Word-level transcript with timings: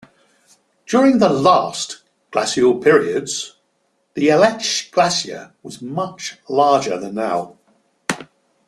During 0.87 1.19
the 1.19 1.29
last 1.29 2.01
glacial 2.31 2.79
periods, 2.79 3.57
the 4.15 4.29
Aletsch 4.29 4.89
Glacier 4.89 5.53
was 5.61 5.79
much 5.83 6.39
larger 6.49 6.99
than 6.99 7.13
now. 7.13 7.57